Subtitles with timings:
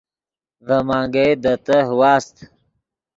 [0.67, 2.35] ڤے منگئے دے تہہ واست